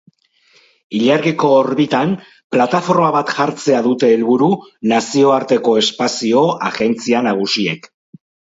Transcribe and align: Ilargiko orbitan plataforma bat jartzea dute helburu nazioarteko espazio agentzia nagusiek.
Ilargiko 0.99 1.51
orbitan 1.57 2.15
plataforma 2.55 3.11
bat 3.17 3.35
jartzea 3.41 3.83
dute 3.89 4.11
helburu 4.15 4.49
nazioarteko 4.95 5.79
espazio 5.85 6.45
agentzia 6.73 7.25
nagusiek. 7.33 7.91